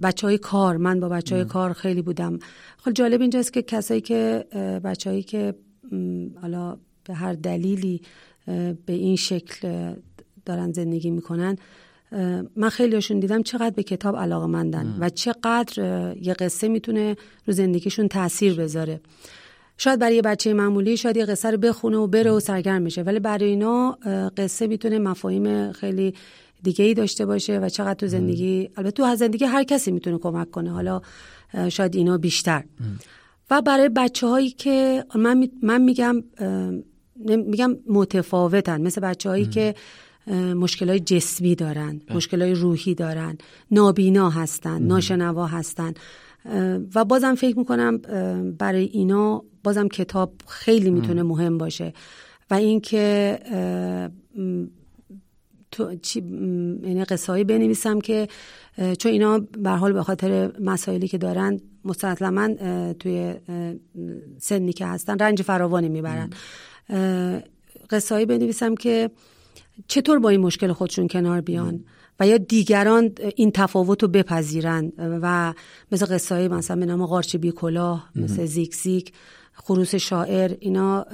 بچه 0.04 0.28
های 0.28 0.38
کار 0.38 0.78
من 0.78 1.00
با 1.00 1.10
بچه 1.10 1.36
های 1.36 1.46
کار 1.46 1.74
خیلی 1.74 2.02
بودم. 2.02 2.40
خب 2.78 2.92
جالب 2.92 3.22
اینجاست 3.22 3.54
که 3.54 3.62
کسایی 3.62 4.02
که 4.02 4.46
بچههایی 4.84 5.24
که 5.24 5.56
حالا 6.42 6.78
به 7.04 7.14
هر 7.14 7.34
دلیلی 7.34 8.02
به 8.86 8.94
این 8.94 9.16
شکل 9.16 9.94
دارن 10.46 10.72
زندگی 10.72 11.12
می‌کنن 11.12 11.56
من 12.56 12.70
خیلیشون 12.70 13.20
دیدم 13.20 13.44
چقدر 13.44 13.70
به 13.70 13.84
کتاب 13.84 14.16
علاقه 14.16 14.48
مندن 14.48 14.98
و 15.00 15.10
چقدر 15.10 15.78
یه 16.22 16.34
قصه 16.34 16.68
می‌تونه 16.68 17.16
رو 17.46 17.54
زندگیشون 17.54 18.08
تاثیر 18.08 18.54
بذاره. 18.54 19.02
شاید 19.84 20.00
برای 20.00 20.16
یه 20.16 20.22
بچه 20.22 20.54
معمولی 20.54 20.98
شاید 20.98 21.18
یه 21.18 21.26
قصه 21.26 21.52
رو 21.52 21.58
بخونه 21.58 21.98
و 21.98 22.08
بره 22.08 22.32
و 22.32 22.40
سرگرم 22.40 22.84
بشه. 22.84 23.02
ولی 23.02 23.20
برای 23.20 23.50
اینا 23.50 23.92
قصه 24.38 24.68
می‌تونه 24.68 25.00
مفاهیم 25.00 25.72
خیلی 25.72 26.14
دیگه 26.64 26.86
ای 26.86 26.94
داشته 26.94 27.26
باشه 27.26 27.60
و 27.60 27.70
چقدر 27.70 27.94
تو 27.94 28.08
زندگی 28.08 28.70
البته 28.78 28.92
تو 28.92 29.16
زندگی 29.16 29.46
هر 29.46 29.64
کسی 29.64 29.92
می‌تونه 29.92 30.18
کمک 30.18 30.52
کنه. 30.52 30.72
حالا 30.72 31.02
شاید 31.70 31.96
اینا 31.96 32.18
بیشتر. 32.18 32.64
و 33.52 33.62
برای 33.62 33.90
بچه 33.90 34.28
هایی 34.28 34.50
که 34.50 35.06
من, 35.16 35.50
من 35.62 35.82
میگم 35.82 36.24
میگم 37.26 37.78
متفاوتن. 37.88 38.82
مثل 38.82 39.02
بچه 39.02 39.30
هایی 39.30 39.46
که 39.46 39.76
مشکل 40.56 40.90
های 40.90 41.00
جسمی 41.00 41.56
دارن. 41.56 42.02
مشکل 42.16 42.42
های 42.42 42.54
روحی 42.54 42.96
دارن 42.96 43.38
نابینا 43.72 44.30
هستن 44.30 44.84
ناشنوا 44.84 45.48
هستن. 45.48 45.94
و 46.96 47.06
بازم 47.06 47.36
فکر 47.36 47.60
می‌کنم 47.60 47.98
برای 48.58 48.84
اینا 48.84 49.44
بازم 49.64 49.88
کتاب 49.88 50.34
خیلی 50.48 50.90
می‌تونه 50.90 51.24
مهم 51.24 51.58
باشه. 51.58 51.94
و 52.50 52.54
اینکه 52.54 53.40
تو 55.72 55.96
چی 55.96 56.20
یعنی 56.84 57.06
قصه 57.06 57.44
بنویسم 57.44 58.00
که 58.00 58.28
چون 59.00 59.12
اینا 59.12 59.40
به 59.40 59.70
حال 59.70 59.94
به 59.94 60.04
خاطر 60.04 60.52
مسائلی 60.60 61.08
که 61.08 61.18
دارن 61.18 61.60
مسلما 61.86 62.48
توی 62.94 63.34
سنی 64.38 64.74
که 64.74 64.86
هستن 64.86 65.20
رنج 65.20 65.42
فراوانی 65.42 65.90
می‌برن. 65.90 66.30
قصه 67.90 68.26
بنویسم 68.26 68.76
که 68.76 69.12
چطور 69.88 70.20
با 70.20 70.30
این 70.30 70.40
مشکل 70.40 70.74
خودشون 70.74 71.08
کنار 71.08 71.42
بیان؟ 71.42 71.84
و 72.20 72.28
یا 72.28 72.38
دیگران 72.38 73.12
این 73.36 73.52
تفاوت 73.52 74.04
رو 74.04 74.10
بپذیرن. 74.10 74.92
و 74.98 75.54
مثل 75.92 76.06
قصه 76.06 76.36
های 76.36 76.48
مثلا 76.48 76.80
به 76.80 76.86
نام 76.86 77.06
قارچ 77.06 77.36
بی 77.36 77.52
کلاه 77.52 78.10
مثل 78.16 78.46
زیک 78.46 78.76
زیک 78.76 79.14
خروس 79.64 79.96
شاعر 79.96 80.56
اینا 80.60 81.06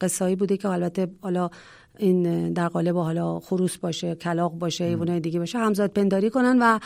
قصه 0.00 0.36
بوده 0.36 0.56
که 0.56 0.68
البته 0.68 1.08
حالا 1.22 1.50
این 1.98 2.52
در 2.52 2.68
قالب 2.68 2.96
حالا 2.96 3.40
خروس 3.40 3.76
باشه 3.76 4.14
کلاق 4.14 4.52
باشه 4.52 4.84
ایونای 4.84 5.20
دیگه 5.20 5.38
باشه 5.38 5.58
همزاد 5.58 5.90
پنداری 5.90 6.30
کنن 6.30 6.58
و 6.62 6.78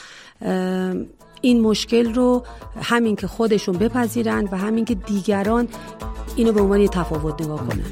این 1.41 1.61
مشکل 1.61 2.15
رو 2.15 2.43
همین 2.83 3.17
که 3.17 3.27
خودشون 3.27 3.79
بپذیرن 3.79 4.49
و 4.53 4.57
همین 4.59 4.85
که 4.85 4.95
دیگران 4.95 5.69
اینو 6.37 6.53
به 6.53 6.61
عنوان 6.61 6.87
تفاوت 6.87 7.43
نگاه 7.43 7.69
کنن. 7.69 7.83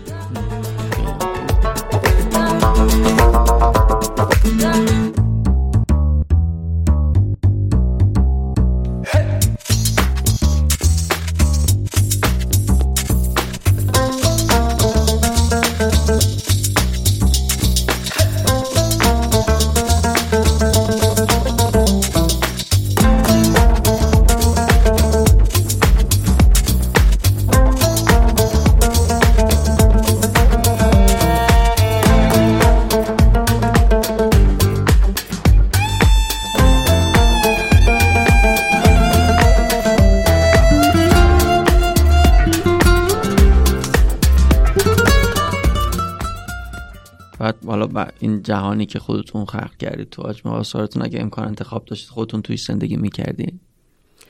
این 48.20 48.42
جهانی 48.42 48.86
که 48.86 48.98
خودتون 48.98 49.44
خلق 49.44 49.76
کردید 49.76 50.10
تو 50.10 50.22
آجم 50.22 50.48
آثارتون 50.48 51.02
اگه 51.02 51.20
امکان 51.20 51.48
انتخاب 51.48 51.84
داشتید 51.84 52.10
خودتون 52.10 52.42
توی 52.42 52.56
زندگی 52.56 52.96
می‌کردین. 52.96 53.60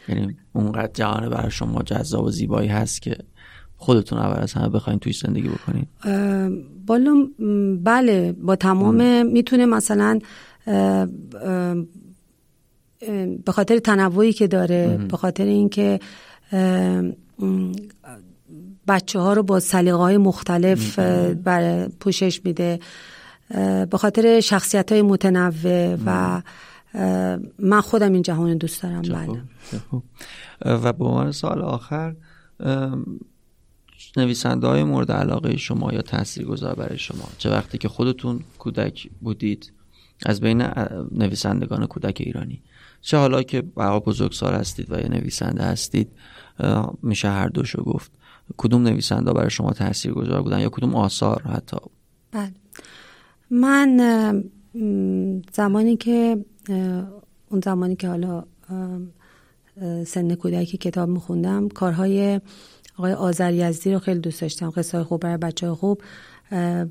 یعنی 0.09 0.37
اونقدر 0.53 0.93
جهان 0.95 1.29
برای 1.29 1.51
شما 1.51 1.83
جذاب 1.83 2.25
و 2.25 2.31
زیبایی 2.31 2.69
هست 2.69 3.03
که 3.03 3.17
خودتون 3.77 4.19
اول 4.19 4.43
از 4.43 4.53
همه 4.53 4.69
بخواین 4.69 4.99
توی 4.99 5.13
زندگی 5.13 5.49
بکنین. 5.49 5.87
بالا 6.87 7.29
بله 7.85 8.33
با 8.33 8.57
تمام 8.57 9.27
می‌تونه 9.27 9.67
مثلا 9.67 10.19
به 13.45 13.53
خاطر 13.53 13.79
تنوعی 13.79 14.33
که 14.33 14.47
داره 14.47 15.07
به 15.11 15.17
خاطر 15.17 15.45
اینکه 15.45 16.01
بچه 18.89 19.19
ها 19.19 19.33
رو 19.33 19.43
با 19.43 19.61
سلیقه 19.61 19.97
های 19.97 20.17
مختلف 20.17 20.99
پوشش 22.01 22.41
میده. 22.45 22.81
به 23.91 23.99
خاطر 23.99 24.41
شخصیت 24.41 24.93
های 24.93 25.03
متنوع 25.03 25.97
و 26.07 26.43
من 27.59 27.81
خودم 27.81 28.13
این 28.13 28.23
جهان 28.23 28.57
دوست 28.57 28.83
دارم. 28.83 29.03
بله. 29.03 29.43
و 30.65 30.93
به 30.93 31.05
عنوان 31.05 31.33
سال 31.33 31.63
آخر 31.63 32.17
نویسنده 34.17 34.67
های 34.67 34.85
مورد 34.85 35.13
علاقه 35.13 35.57
شما 35.57 35.93
یا 35.93 36.03
تاثیر 36.03 36.45
گذار 36.45 36.75
برای 36.75 36.99
شما؟ 36.99 37.29
چه 37.39 37.51
وقتی 37.51 37.79
که 37.79 37.89
خودتون 37.89 38.41
کودک 38.59 39.11
بودید 39.21 39.73
از 40.27 40.41
بین 40.41 40.63
نویسندگان 41.13 41.87
کودک 41.87 42.17
ایرانی 42.21 42.63
چه 43.01 43.17
حالا 43.17 43.43
که 43.43 43.63
بقا 43.63 44.01
بزرگسال 44.01 44.55
هستید 44.55 44.93
و 44.93 45.01
یا 45.01 45.09
نویسنده 45.09 45.63
هستید 45.63 46.13
میشه 47.03 47.29
هر 47.29 47.49
دوشو 47.49 47.83
گفت 47.83 48.13
کدوم 48.57 48.83
نویسنده 48.83 49.33
برای 49.33 49.51
شما 49.51 49.73
تاثیر 49.73 50.13
گذار 50.13 50.43
بودن 50.43 50.61
یا 50.61 50.69
کدوم 50.69 50.95
آثار 50.95 51.43
حتی؟ 51.43 51.77
بله. 52.33 52.60
من 53.51 53.97
زمانی 55.53 55.97
که 55.97 56.45
اون 57.51 57.61
زمانی 57.65 57.97
که 57.97 58.09
حالا 58.09 58.45
سن 60.07 60.35
کودکی 60.35 60.77
کتاب 60.79 61.09
میخوندم 61.09 61.69
کارهای 61.69 62.41
آقای 62.99 63.13
آذر 63.13 63.53
یزدی 63.53 63.93
رو 63.93 63.99
خیلی 63.99 64.21
دوست 64.21 64.41
داشتم 64.41 64.71
قصه 64.71 65.05
خوب 65.05 65.21
برای 65.21 65.37
بچه 65.37 65.75
خوب 65.75 66.03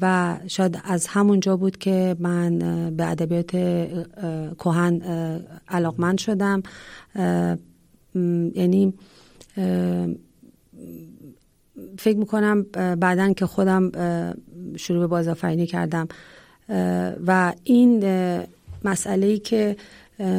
و 0.02 0.38
شاید 0.48 0.82
از 0.84 1.08
همونجا 1.08 1.58
بود 1.58 1.78
که 1.78 2.16
من 2.20 2.60
به 2.96 3.06
ادبیات 3.10 3.52
کهن 4.60 5.02
علاقمند 5.68 6.18
شدم 6.18 6.64
یعنی 8.56 8.94
فکر 11.98 12.18
می‌کنم 12.18 12.64
بعدا 13.00 13.34
که 13.34 13.46
خودم 13.46 13.92
شروع 14.76 15.00
به 15.00 15.08
بازآفرینی 15.08 15.66
کردم 15.66 16.08
و 17.28 17.54
این 17.64 18.04
مسئله 18.86 19.28
ای 19.28 19.40
که 19.40 19.76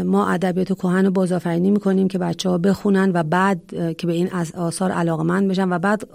ما 0.04 0.28
ادبیات 0.28 0.72
کهن 0.72 1.04
رو 1.04 1.10
بازآفرینی 1.10 1.70
می‌کنیم 1.70 2.08
که 2.08 2.18
بچه 2.18 2.48
ها 2.48 2.58
بخونن 2.58 3.10
و 3.14 3.22
بعد 3.22 3.60
که 3.98 4.06
به 4.06 4.12
این 4.12 4.30
آثار 4.56 4.90
علاقمند 4.90 5.48
بشن 5.48 5.72
و 5.72 5.78
بعد 5.78 6.08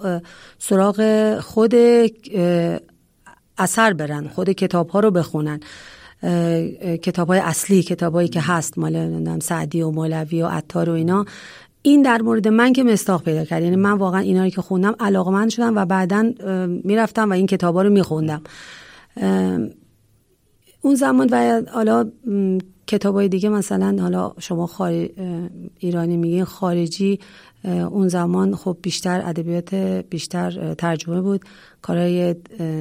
سراغ 0.59 1.39
خود 1.39 1.73
اثر 3.57 3.93
برن 3.93 4.27
خود 4.27 4.49
کتاب 4.49 4.89
ها 4.89 4.99
رو 4.99 5.11
بخونن. 5.11 5.59
کتاب 7.01 7.27
های 7.27 7.39
اصلی 7.39 7.83
کتاب 7.83 8.13
هایی 8.13 8.27
که 8.27 8.41
هست 8.41 8.77
مال 8.77 9.39
سعدی 9.39 9.81
و 9.81 9.91
مولوی 9.91 10.41
و 10.41 10.47
عطار 10.47 10.89
و 10.89 10.93
اینا. 10.93 11.25
این 11.81 12.01
در 12.01 12.21
مورد 12.21 12.47
من 12.47 12.73
که 12.73 12.83
مستاق 12.83 13.23
پیدا 13.23 13.45
کرد. 13.45 13.63
یعنی 13.63 13.75
من 13.75 13.91
واقعا 13.91 14.19
اینا 14.19 14.49
که 14.49 14.61
خوندم 14.61 14.95
علاقمند 14.99 15.49
شدم 15.49 15.75
و 15.75 15.85
بعدا 15.85 16.31
می‌رفتم 16.83 17.29
و 17.29 17.33
این 17.33 17.47
کتاب 17.47 17.75
ها 17.75 17.81
رو 17.81 17.89
میخوندم. 17.89 18.41
اون 20.85 20.95
زمان 20.95 21.29
و 21.31 21.61
حالا 21.71 22.11
کتاب 22.87 23.15
های 23.15 23.27
دیگه 23.29 23.49
مثلا 23.49 23.97
حالا 24.01 24.33
شما 24.39 24.67
خارج 24.67 25.09
ایرانی 25.79 26.17
میگین 26.17 26.43
خارجی 26.43 27.19
اون 27.63 28.07
زمان 28.07 28.55
خب 28.55 28.77
بیشتر 28.81 29.21
ادبیات 29.25 29.73
بیشتر 30.09 30.73
ترجمه 30.73 31.21
بود. 31.21 31.41
کارهای 31.81 32.35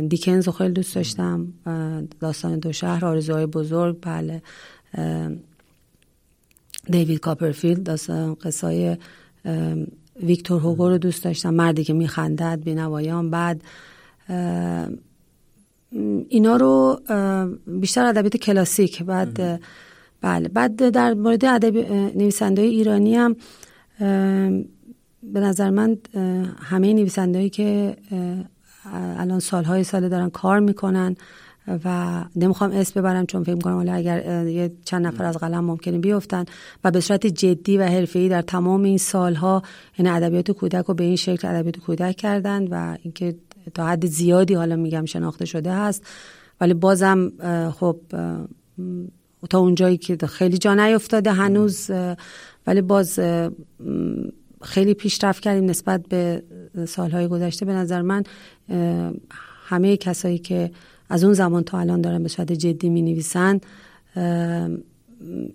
دیکنز 0.09 0.47
رو 0.47 0.53
خیلی 0.53 0.73
دوست 0.73 0.95
داشتم. 0.95 1.47
داستان 2.21 2.59
دو 2.59 2.73
شهر 2.73 3.05
آرزوهای 3.05 3.47
بزرگ 3.47 3.97
بله. 4.03 4.43
دیوید 6.91 7.21
کاپرفیلد 7.21 7.83
داستان 7.83 8.35
قصای 8.35 8.97
ویکتور 10.23 10.61
هوگو 10.61 10.89
رو 10.89 10.99
دوست 10.99 11.25
داشتم. 11.25 11.55
مردی 11.55 11.85
که 11.85 11.93
میخندد 11.93 12.61
بینوایان 12.65 13.31
بعد 13.31 13.63
اینا 16.29 16.57
رو 16.57 17.01
بیشتر 17.67 18.05
ادبیات 18.05 18.37
کلاسیک 18.37 19.03
بعد 19.03 19.61
بله. 20.21 20.49
بعد 20.49 20.89
در 20.89 21.15
مورد 21.15 21.45
ادب 21.45 21.77
نویسنده 22.17 22.63
ایرانی 22.63 23.15
هم 23.15 23.37
به 25.23 25.41
نظر 25.41 25.71
من 25.71 25.99
همه 26.63 26.93
نویسنده 26.93 27.49
که 27.49 27.97
الان 28.95 29.41
سالهای 29.41 29.85
ساله 29.85 30.09
دارن 30.09 30.31
کار 30.31 30.61
می‌کنن 30.61 31.17
و 31.85 32.25
نمی‌خوام 32.37 32.71
اسم 32.71 33.01
ببرم 33.01 33.27
چون 33.27 33.45
فکر 33.45 33.55
می‌کنم 33.55 33.75
حالا 33.75 33.93
اگر 33.93 34.47
یه 34.47 34.73
چند 34.85 35.07
نفر 35.07 35.25
از 35.25 35.37
قلم 35.37 35.65
ممکنه 35.65 35.99
بیفتن 35.99 36.45
و 36.85 36.91
به 36.91 37.01
صورت 37.01 37.27
جدی 37.27 37.79
و 37.79 37.83
حرفه‌ای 37.83 38.29
در 38.29 38.43
تمام 38.43 38.83
این 38.83 38.99
سالها 38.99 39.63
این 39.95 40.07
یعنی 40.07 40.17
ادبیات 40.17 40.51
کودک 40.51 40.85
رو 40.85 40.95
به 40.95 41.05
این 41.05 41.17
شکل 41.17 41.49
ادبیات 41.49 41.77
کودک 41.77 42.17
کردن 42.17 42.67
و 42.67 42.97
اینکه 43.03 43.35
تا 43.75 43.87
حد 43.87 44.07
زیادی 44.07 44.55
حالا 44.55 44.77
میگم 44.77 45.05
شناخته 45.05 45.45
شده 45.45 45.73
هست. 45.73 46.07
ولی 46.61 46.75
بازم 46.75 47.33
خب 47.71 47.97
تا 49.51 49.59
اونجایی 49.59 49.97
که 49.97 50.17
خیلی 50.17 50.59
جا 50.59 50.75
نیفتاده 50.75 51.33
هنوز 51.33 51.91
ولی 52.67 52.81
باز 52.81 53.21
خیلی 54.63 54.95
پیشرفت 54.95 55.43
کردیم 55.43 55.65
نسبت 55.71 56.09
به 56.09 56.43
سالهای 56.89 57.29
گذشته. 57.29 57.67
به 57.67 57.73
نظر 57.73 58.03
من 58.03 58.23
همه 59.67 59.97
کسایی 59.97 60.39
که 60.39 60.71
از 61.09 61.25
اون 61.25 61.33
زمان 61.33 61.63
تا 61.63 61.79
الان 61.79 62.01
دارن 62.01 62.23
به 62.23 62.29
صورت 62.29 62.53
جدی 62.53 62.89
می 62.89 63.03
نویسن 63.03 63.61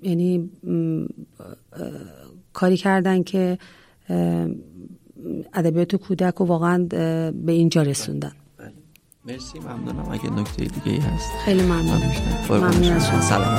یعنی 0.02 0.50
کاری 2.54 2.78
کردن 2.78 3.24
که 3.24 3.58
ادبیات 5.54 5.96
کودک 5.96 6.34
رو 6.36 6.46
واقعا 6.46 6.84
به 7.34 7.52
اینجا 7.52 7.82
رسوندن. 7.82 8.32
بله. 8.58 8.74
مرسی 9.26 9.60
ممنونم. 9.60 10.10
اگه 10.12 10.30
نکته 10.30 10.66
دیگه 10.66 10.92
ای 10.92 10.98
هست. 10.98 11.32
خیلی 11.46 11.64
ممنون. 11.64 12.02
ممنون 12.50 12.92
از 12.92 13.08
شما. 13.08 13.22
سلام 13.22 13.56